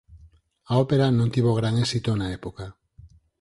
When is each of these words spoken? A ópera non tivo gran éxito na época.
A 0.71 0.73
ópera 0.83 1.15
non 1.17 1.31
tivo 1.33 1.57
gran 1.59 1.73
éxito 1.85 2.09
na 2.19 2.27
época. 2.39 2.65